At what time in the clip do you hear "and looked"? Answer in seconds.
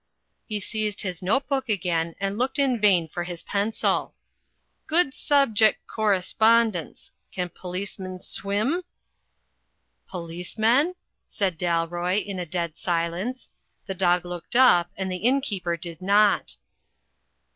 2.19-2.57